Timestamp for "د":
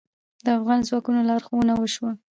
0.45-0.47